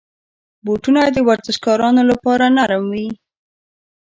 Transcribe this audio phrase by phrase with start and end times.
[0.65, 3.07] بوټونه د ورزشکارانو لپاره نرم وي.